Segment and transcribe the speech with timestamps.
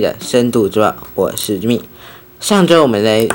[0.00, 1.82] 的深度周报，我是咪。
[2.40, 3.28] 上周我们来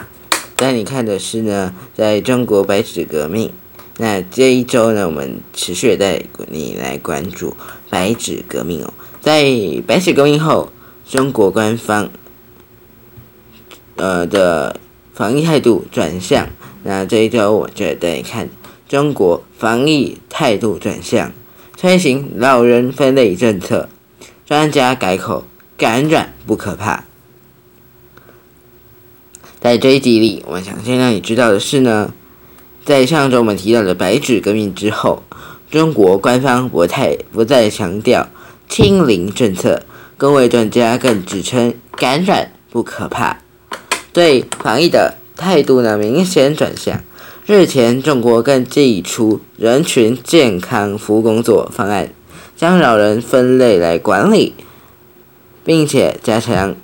[0.55, 3.51] 带你看的是呢，在中国白纸革命。
[3.97, 7.55] 那这一周呢，我们持续带你来关注
[7.89, 8.93] 白纸革命哦。
[9.21, 9.43] 在
[9.85, 10.71] 白纸革命后，
[11.07, 12.09] 中国官方
[13.97, 14.79] 呃的
[15.13, 16.47] 防疫态度转向。
[16.83, 18.49] 那这一周我就带你看
[18.89, 21.31] 中国防疫态度转向，
[21.77, 23.87] 推行老人分类政策，
[24.45, 25.45] 专家改口。
[25.83, 27.03] 感染不可怕。
[29.59, 32.13] 在这一集里，我想先让你知道的是呢，
[32.85, 35.23] 在上周我们提到的白纸革命之后，
[35.69, 38.29] 中国官方不太不再强调
[38.69, 39.83] 清零政策，
[40.15, 43.39] 各位专家更指称感染不可怕，
[44.13, 47.01] 对防疫的态度呢明显转向。
[47.45, 52.13] 日前，中国更寄出人群健康服务工作方案，
[52.55, 54.53] 将老人分类来管理。
[55.63, 56.75] 并且加强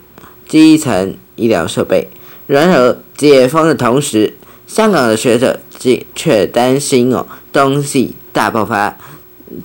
[0.48, 2.08] 基层医疗设备。
[2.48, 4.36] 然而，解封的同时，
[4.66, 8.98] 香港的学者却却担心哦，东西大爆发、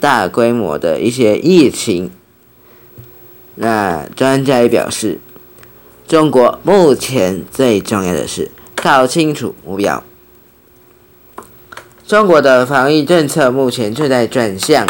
[0.00, 2.10] 大规模的一些疫情。
[3.56, 5.20] 那专家也表示，
[6.06, 10.02] 中国目前最重要的是搞清楚目标。
[12.06, 14.86] 中国的防疫政策目前正在转向。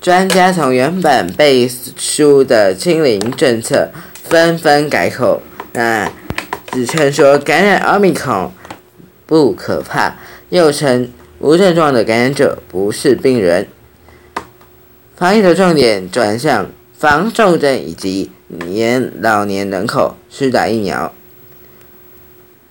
[0.00, 3.90] 专家从原本背书的清零政策
[4.24, 5.42] 纷纷改口，
[5.74, 6.10] 那
[6.72, 8.50] 只称说感染奥密克戎
[9.26, 10.16] 不可怕，
[10.48, 13.68] 又称无症状的感染者不是病人。
[15.16, 21.12] 防疫的重点转向防重症以及年老年人口施打疫苗。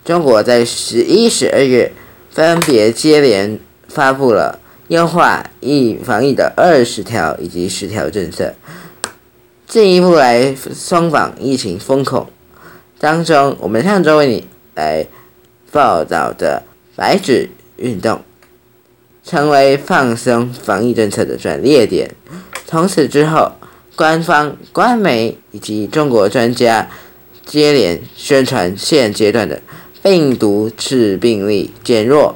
[0.03, 1.91] 中国在十一、十二月
[2.31, 4.57] 分别接连发布了。
[4.89, 8.55] 优化疫防疫的二十条以及十条政策，
[9.67, 12.27] 进一步来松绑疫情风控。
[12.97, 15.05] 当中，我们上周为你来
[15.71, 16.63] 报道的
[16.95, 18.21] 白纸运动，
[19.23, 22.09] 成为放松防疫政策的转捩点。
[22.65, 23.51] 从此之后，
[23.95, 26.89] 官方、官媒以及中国专家
[27.45, 29.61] 接连宣传现阶段的
[30.01, 32.35] 病毒致病力减弱。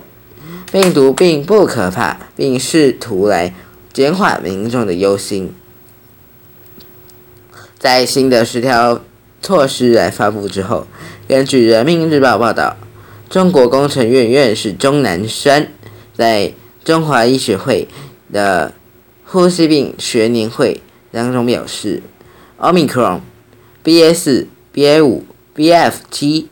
[0.73, 3.53] 病毒并不可怕，并试图来
[3.93, 5.53] 减缓民众的忧心。
[7.77, 8.99] 在新的十条
[9.39, 10.87] 措施来发布之后，
[11.27, 12.75] 根据人民日报报道，
[13.29, 15.71] 中国工程院院士钟南山
[16.15, 16.51] 在
[16.83, 17.87] 中华医学会
[18.31, 18.73] 的
[19.25, 22.01] 呼吸病学年会当中表示
[22.59, 23.19] ，Omicron、
[23.83, 25.23] BA 四、BA 五、
[25.55, 26.49] BF 七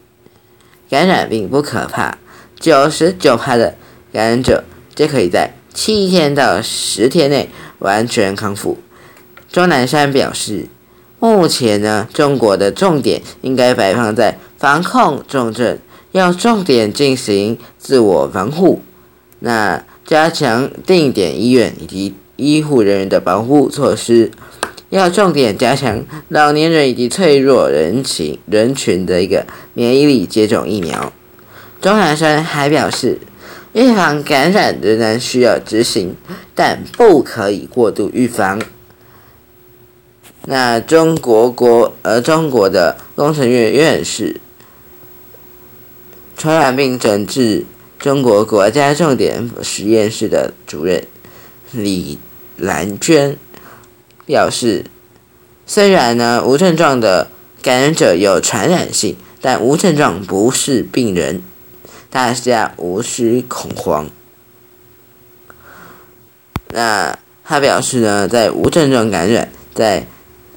[0.88, 2.20] 感染并不可怕，
[2.60, 3.78] 九十九趴的。
[4.14, 7.50] 感染者皆可以在七天到十天内
[7.80, 8.78] 完全康复。
[9.50, 10.68] 钟南山表示，
[11.18, 15.78] 目前呢，中国的重点应该摆放在防控重症，
[16.12, 18.82] 要重点进行自我防护。
[19.40, 24.30] 那加强定点医院以及医护人员的保护措施，
[24.90, 31.14] 要重点加强老年人以及脆弱人群人群的一个免疫力接种疫苗。
[31.80, 33.18] 钟南山还表示。
[33.74, 36.16] 预防感染仍然需要执行，
[36.54, 38.62] 但不可以过度预防。
[40.46, 44.42] 那中国国呃中国的工程院院士、
[46.36, 47.66] 传染病诊治
[48.00, 51.06] 中国国家重点实验室的主任
[51.72, 52.18] 李
[52.58, 53.38] 兰娟
[54.26, 54.86] 表示，
[55.66, 57.30] 虽然呢无症状的
[57.62, 61.42] 感染者有传染性，但无症状不是病人。
[62.12, 64.10] 大家无需恐慌。
[66.68, 70.06] 那他表示呢，在无症状感染，在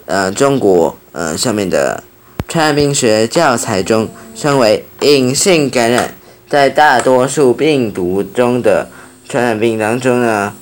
[0.06, 2.03] 呃中国呃上面的
[2.49, 6.15] 传染病学教材中称为隐性感染，
[6.49, 8.89] 在大多数病毒中的
[9.29, 10.55] 传染病当中呢，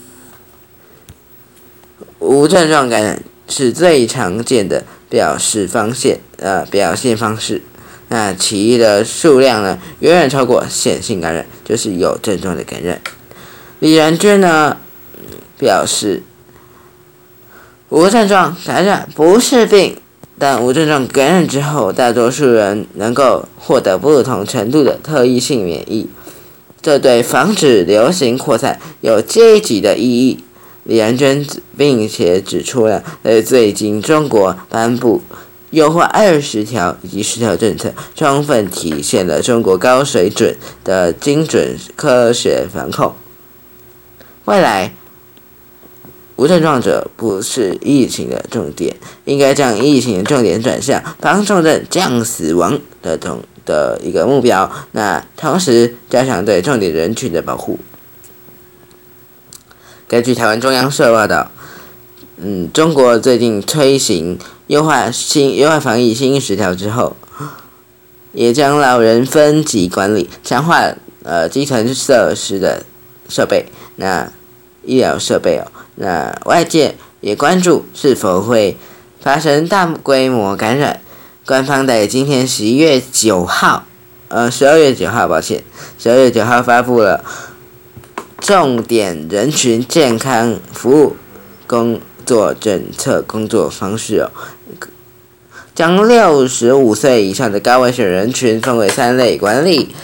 [2.18, 7.62] 无症状感染是最常见的表示方式呃表现方式。
[8.12, 13.00] 那其余的数量呢，远远超过显性感染，就是有症状的感染。
[13.78, 14.76] 李仁娟呢
[15.58, 16.22] 表示，
[17.88, 19.96] 无症状感染不是病，
[20.38, 26.06] 但无症状感染之后，大多数人能够获得不同程度的特异性免疫，
[26.82, 30.44] 这对防止流行扩散有积极的意义。
[30.84, 31.46] 李仁娟
[31.78, 35.22] 并且指出了，在最近中国颁布。
[35.72, 43.14] 优化二十条以及十条政策，充分体现了中国高水准的精准科学防控。
[44.44, 44.92] 未来，
[46.36, 54.70] 无症状者不是疫情的重点，应该将疫情的重点转向防重症降死亡的同的一个目标。
[54.92, 57.78] 那同时加强对重点人群的保护。
[60.06, 61.50] 根据台湾中央社报道，
[62.44, 64.36] 嗯，中国最近推行
[64.66, 67.16] 优化新优化防疫新十条之后，
[68.32, 70.92] 也将老人分级管理，强化
[71.22, 72.84] 呃基层设施的
[73.28, 74.28] 设备，那
[74.82, 75.70] 医疗设备哦。
[75.94, 78.76] 那外界也关注是否会
[79.20, 81.00] 发生大规模感染。
[81.46, 83.84] 官方在今天十一月九号，
[84.26, 85.62] 呃，十二月九号，抱歉，
[85.96, 87.24] 十二月九号发布了
[88.40, 91.16] 重点人群健康服务
[91.68, 94.30] 工做政策工作方式哦，
[95.74, 99.94] 将六十五岁以上的高危险人群分为三类管理，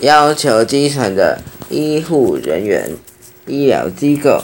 [0.00, 2.90] 要求基层的医护人员、
[3.46, 4.42] 医疗机构。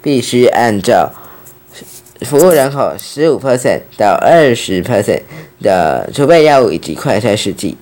[0.00, 1.12] 必须按照
[2.20, 5.22] 服务人口十五 percent 到二十 percent
[5.60, 7.76] 的储备药物以及快筛试剂。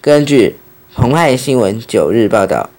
[0.00, 0.56] 根据
[0.96, 2.70] 澎湃新闻九日报道，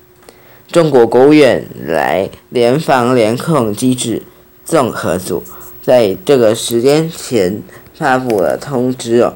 [0.72, 4.24] 中国国务院来联防联控机制
[4.70, 5.42] 综合组
[5.82, 7.64] 在这个时间前
[7.96, 9.34] 发布了通知哦，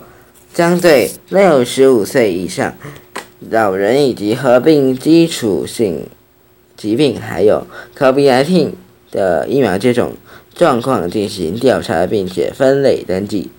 [0.54, 2.76] 将对六十五岁以上
[3.50, 6.08] 老人以及合并基础性
[6.78, 7.66] 疾病还有
[7.98, 8.74] COVID-19。
[9.14, 10.14] 的疫苗接种
[10.56, 13.52] 状况进行调查，并且分类登记。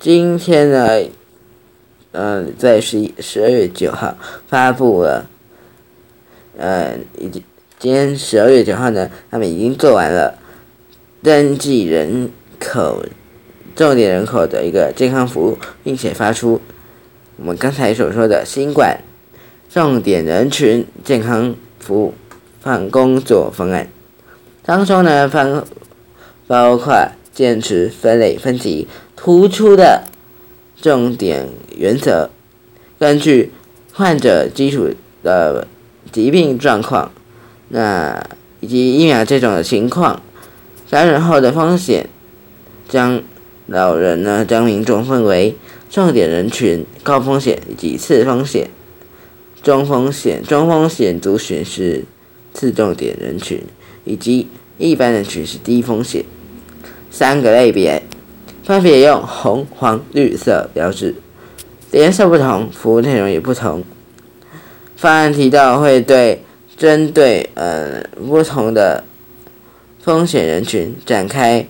[0.00, 1.02] 今天呢，
[2.12, 4.16] 呃，在十一十二月九号
[4.48, 5.26] 发布了，
[6.56, 7.42] 呃，已经
[7.78, 10.38] 今天十二月九号呢，他们已经做完了
[11.22, 13.04] 登记人口
[13.74, 16.60] 重点人口的一个健康服务，并且发出
[17.36, 18.98] 我们刚才所说的新冠
[19.68, 22.14] 重点人群健康服务。
[22.62, 23.88] 方工作方案
[24.64, 25.64] 当中呢，方
[26.48, 30.02] 包括坚持分类分级、突出的
[30.74, 32.28] 重点原则，
[32.98, 33.52] 根据
[33.92, 34.88] 患者基础
[35.22, 35.68] 的
[36.10, 37.12] 疾病状况，
[37.68, 38.24] 那
[38.60, 40.22] 以及疫苗接种的情况、
[40.90, 42.08] 感染后的风险，
[42.88, 43.22] 将
[43.66, 45.54] 老人呢将民众分为
[45.90, 48.70] 重点人群、高风险以及次风险、
[49.62, 52.04] 中风险、中风险族群是。
[52.58, 53.62] 次重点人群
[54.06, 54.48] 以及
[54.78, 56.24] 一般人群是低风险，
[57.10, 58.02] 三个类别
[58.64, 61.14] 分别用红、黄、绿色标志，
[61.92, 63.84] 颜色不同，服务内容也不同。
[64.96, 66.45] 方案提到会对
[66.76, 69.04] 针对呃不同的
[70.02, 71.66] 风险人群展开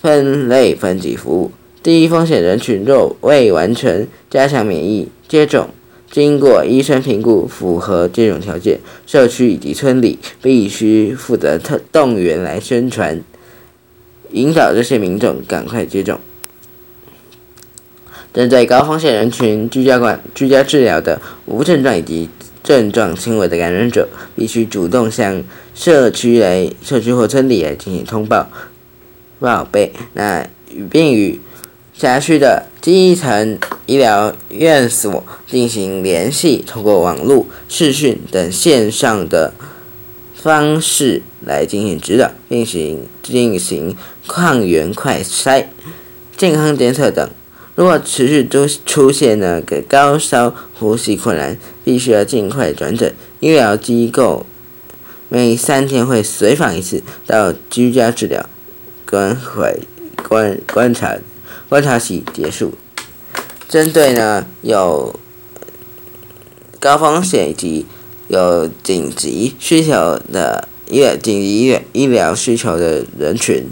[0.00, 1.52] 分类分级服务。
[1.82, 5.70] 低风险人群若未完成加强免疫接种。
[6.10, 13.22] 经过医生评估，符合接种条件，社区以及村里必须负责特动员来宣传，
[14.32, 16.18] 引导这些民众赶快接种。
[18.34, 22.28] 针对高风险人群，居家管、居家治疗的无症状以及
[22.70, 25.42] 症状轻微的感染者，必须主动向
[25.74, 28.48] 社区来、社区或村里来进行通报、
[29.40, 30.46] 报备，那
[30.88, 31.40] 并与
[31.92, 39.52] 辖区的基层医疗院所进行联系，通过网络、视讯等线上的
[40.36, 43.96] 方式来进行指导，并行进行
[44.28, 45.64] 抗原快筛、
[46.36, 47.28] 健康监测等。
[47.80, 54.44] 如果持续都出现了个高烧、呼吸困难，必须要尽快转诊医疗机构。
[55.30, 58.44] 每三天会随访一次到居家治疗
[59.08, 59.74] 关怀
[60.28, 61.16] 观观察。
[61.70, 62.74] 观察期结束。
[63.66, 65.18] 针对呢有
[66.78, 67.86] 高风险以及
[68.28, 73.70] 有紧急需求的医紧急医医疗需求的人群，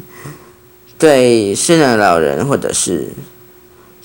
[0.99, 3.09] 对失能老人或者是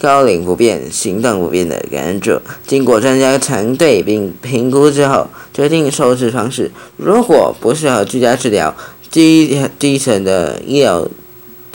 [0.03, 6.69] 高龄不便、行动不便的感染者，经过专家团队并评估之后，决定收治方式。
[6.97, 8.75] 如果不适合居家治疗，
[9.09, 11.07] 基基层的医疗。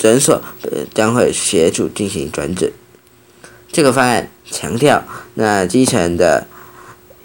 [0.01, 0.41] 诊所
[0.95, 2.71] 将会协助进行转诊。
[3.73, 5.03] 这个方案强调，
[5.35, 6.47] 那基层的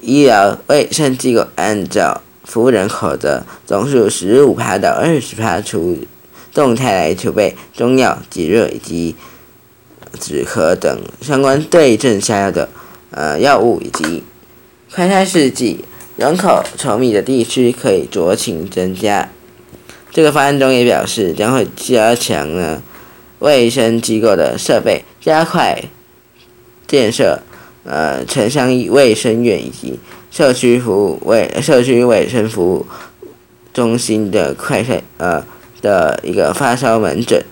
[0.01, 5.99] 医疗卫生机构按照服务人口的总数十五趴到二十趴出
[6.51, 9.15] 动态来储备中药、解热以及
[10.19, 12.69] 止咳等相关对症下药的
[13.11, 14.23] 呃药物以及
[14.93, 15.85] 快筛试剂。
[16.15, 19.29] 人口稠密的地区可以酌情增加。
[20.11, 22.83] 这个方案中也表示，将会加强呢
[23.39, 25.83] 卫生机构的设备，加快
[26.85, 27.41] 建设
[27.83, 32.85] 呃城乡卫生院以及社区服务卫社区卫生服务
[33.73, 35.43] 中心的快筛呃
[35.81, 37.43] 的一个发烧门诊。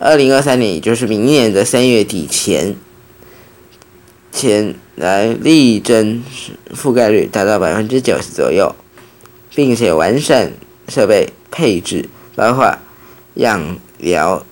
[0.00, 2.76] 二零二三年，也就是明年的三月底前，
[4.30, 6.22] 前来力争
[6.72, 8.76] 覆盖率达到百分之九十左右，
[9.56, 10.52] 并且完善
[10.86, 12.78] 设备配置，包括
[13.34, 14.46] 氧疗、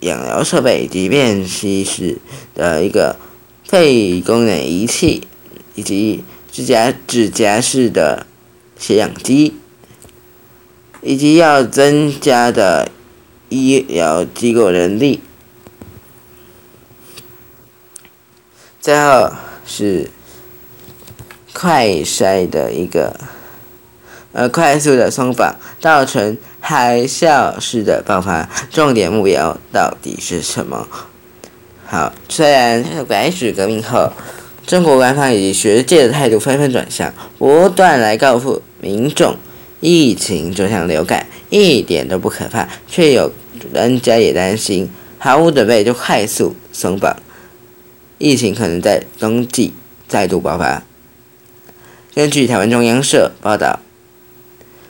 [0.00, 2.16] 氧疗设备及便携式
[2.54, 3.16] 的一个
[3.64, 5.28] 肺功能仪器，
[5.74, 8.26] 以及指甲指甲式的
[8.78, 9.56] 血氧机，
[11.02, 12.90] 以及要增加的。
[13.48, 15.20] 医疗机构人力，
[18.80, 19.30] 最后
[19.66, 20.10] 是
[21.52, 23.18] 快筛的一个
[24.32, 28.48] 呃快速的松绑，造成海啸式的爆发。
[28.70, 30.86] 重点目标到底是什么？
[31.86, 34.12] 好，虽然白纸革命后，
[34.66, 39.36] 中国官方以及学界的态度纷纷转向，不断来告诉民众，
[39.80, 41.26] 疫情就像流感。
[41.50, 43.32] 一点都不可怕，却有
[43.72, 44.88] 专家也担心，
[45.18, 47.16] 毫无准备就快速松绑，
[48.18, 49.72] 疫情可能在冬季
[50.06, 50.82] 再度爆发。
[52.14, 53.80] 根据台湾中央社报道，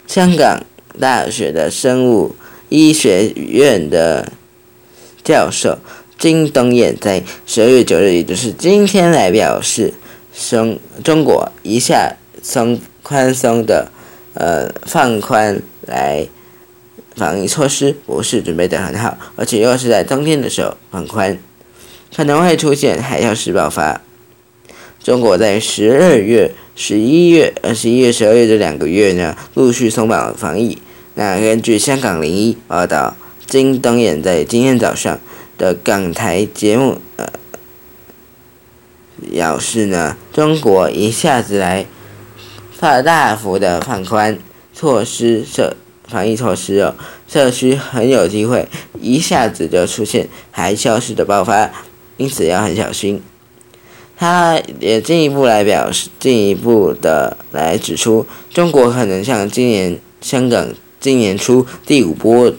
[0.06, 0.64] 香港
[0.98, 2.34] 大学的生物
[2.68, 4.32] 医学院的
[5.22, 5.78] 教授
[6.18, 9.94] 金东彦在十二月九日，也就是今天来表示，
[10.50, 13.92] 中中国一下松宽松的，
[14.34, 16.26] 呃放宽来。
[17.18, 21.37] 防疫措施不是准备的很好，而且又是在冬天的时候放宽，
[22.16, 24.00] 可能会出现海啸式爆发。
[25.02, 30.78] 中国在十二月、十一月、呃十一月、十二月这两个月呢，陆续松绑防疫。
[31.14, 35.18] 那根据香港零一报道，金东彦在今天早上
[35.58, 37.26] 的港台节目呃
[39.32, 41.87] 表示呢，中国一下子来
[42.78, 44.38] 大大幅的放宽
[44.72, 45.76] 措施这。
[46.08, 46.94] 防疫措施哦，
[47.28, 48.66] 社区很有机会
[49.00, 51.70] 一下子就出现海啸式的爆发，
[52.16, 53.22] 因此要很小心。
[54.16, 62.52] 他也进一步来表示，进一步的来指出，中国可能像今年香港今年初第五波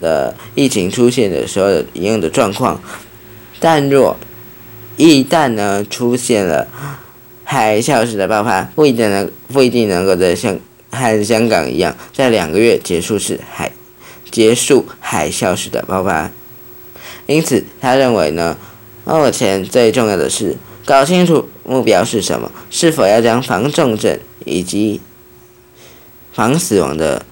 [0.00, 2.80] 的疫情出现的时候一样的状况，
[3.60, 4.16] 但若
[4.96, 6.66] 一旦呢出现了
[7.44, 10.58] 海啸式的爆发，不一定能不一定能够在像。
[10.96, 13.70] 和香港一样，在两个月结束时海
[14.30, 16.30] 结束海啸式的爆发，
[17.26, 18.56] 因此他认为呢，
[19.04, 25.00] 目前最重要的是搞清楚目标是什么，是否要将防重症以及
[26.32, 27.24] 防死亡的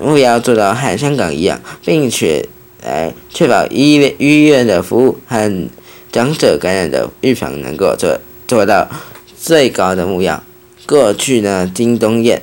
[0.00, 2.48] 目标做到和香港一样，并且
[2.82, 5.68] 来确保医院医院的服务和
[6.10, 8.88] 长者感染的预防能够做做到
[9.36, 10.42] 最高的目标。
[10.86, 12.42] 过去呢，金东彦。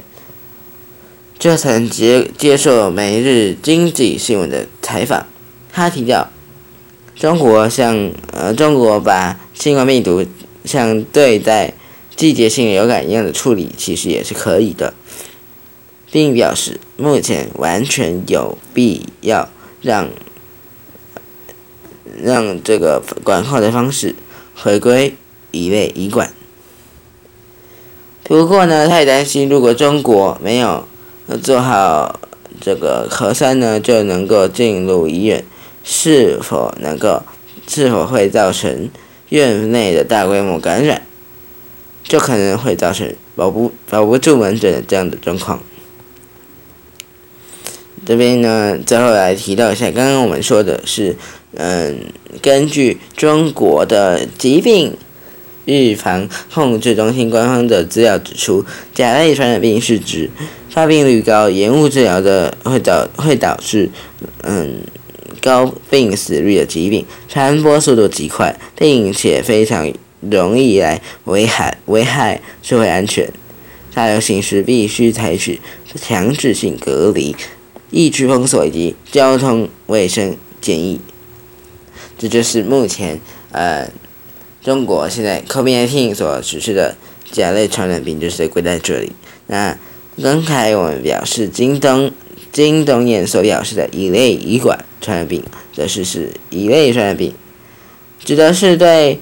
[1.46, 5.28] 就曾接接受《每日经济新闻》的采访，
[5.72, 6.32] 他提到，
[7.16, 10.26] 中国像呃中国把新冠病毒
[10.64, 11.76] 像对待
[12.16, 14.96] 季节性流感一样的处理，其实也是可以的，
[16.10, 19.48] 并表示目前完全有必要
[19.84, 20.10] 让
[22.20, 24.16] 让这个管控的方式
[24.56, 25.16] 回归
[25.52, 26.34] 一类一管。
[28.24, 30.88] 不过呢，他也担心如果中国没有。
[31.42, 32.20] 做好
[32.62, 35.44] 这个核酸呢，就能够进入医院，
[35.84, 37.24] 是否能够，
[37.68, 38.90] 是否会造成
[39.30, 41.02] 院内的大规模感染，
[42.04, 45.60] 就可能会造成保不保不住门诊这样的状况。
[48.06, 51.16] 这边呢，最后来提到一下，刚刚我们说的是，
[51.56, 51.98] 嗯，
[52.40, 54.96] 根据中国的疾病
[55.66, 58.64] 预防控制中心官方的资料指出，
[58.94, 60.30] 甲类传染病是指。
[60.76, 63.90] 发病率高、延误治疗的会导会导致
[64.44, 64.82] 嗯
[65.42, 69.90] 高病死率的疾病，传播速度极快，并且非常
[70.20, 73.32] 容易来危害危害社会安全。
[73.94, 75.62] 大流行时必须采取
[75.96, 77.34] 强制性隔离、
[77.90, 81.00] 疫区封锁以及交通卫生建议。
[82.18, 83.22] 这就是目前
[83.54, 83.90] 呃
[84.62, 86.98] 中国现在 COVID-19 所实施的
[87.32, 89.14] 甲类传染病，就是归在这里。
[89.48, 89.78] 那。
[90.22, 92.10] 刚才我们表示，京东
[92.54, 95.44] 京东彦所表示的乙类乙管传染病，
[95.74, 97.34] 则是是乙类传染病，
[98.24, 99.20] 指的是对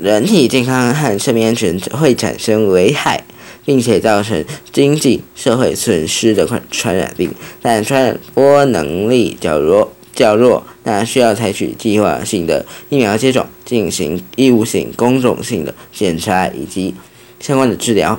[0.00, 3.22] 人体健康和生命安全会产生危害，
[3.66, 4.42] 并且造成
[4.72, 7.30] 经济社会损失的传传染病，
[7.60, 16.94] 但传播能力较弱较弱，那需要采取计划性的疫苗接种，进行义务性公众性的检查以及
[17.38, 18.18] 相关的治疗。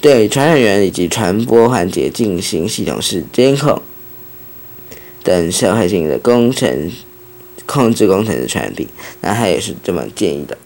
[0.00, 3.82] 对传染源以及传播环节进行系统式监控
[5.24, 6.92] 等社会性的工程
[7.66, 8.88] 控制工程的传染病，
[9.20, 10.56] 那他也是这么建议的。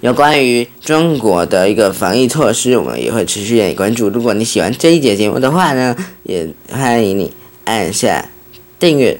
[0.00, 4.08] 有关于中国的一个防疫措施，我们也会持续给你关注。
[4.08, 7.32] 如果你喜欢这一节节目的话呢，也欢迎你
[7.64, 8.30] 按下
[8.78, 9.18] 订阅，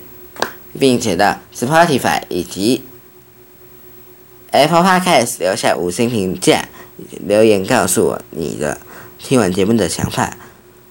[0.79, 2.83] 并且到 Spotify 以及
[4.53, 6.69] Apple Podcast 留下五星评价。
[7.27, 8.79] 留言告诉我你的
[9.19, 10.37] 听完节目的想法，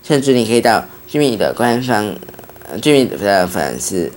[0.03, 2.15] 甚至你可以到居民的官方，
[2.81, 4.11] 居民的粉丝，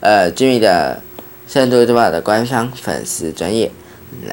[0.00, 1.02] 呃，居民的
[1.46, 3.70] 深度周报的官方粉丝专业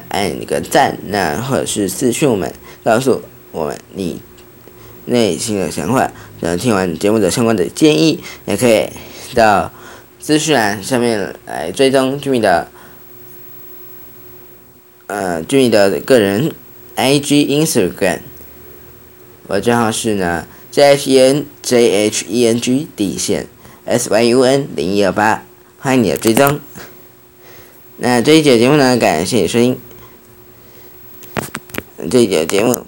[0.08, 2.52] 按一个赞，那或者是私讯我们，
[2.82, 4.22] 告诉我们你
[5.04, 8.88] 内心的想法，然后听完节目的相关的建议，也可以
[9.34, 9.70] 到
[10.18, 12.68] 资讯栏上面来追踪居民的，
[15.06, 16.50] 呃，居民的个人。
[17.00, 18.18] I G Instagram，
[19.46, 23.46] 我账号是呢 J H E N J H E N G 底线
[23.86, 25.42] S Y U N 零一二八，
[25.78, 26.60] 欢迎你的追踪。
[27.96, 29.78] 那这一节节目呢，感谢收听。
[32.10, 32.84] 这一节节目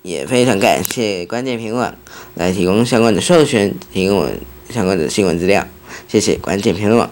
[0.00, 1.94] 也非常感谢关键评论
[2.34, 4.30] 来提供相关的授权，提供我
[4.70, 5.68] 相关的新闻资料。
[6.08, 7.06] 谢谢关键评论。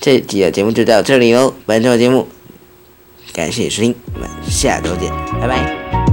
[0.00, 2.26] 这集的节目就到这里喽，本周节目。
[3.32, 5.10] 感谢收听，我们下周见，
[5.40, 6.11] 拜拜。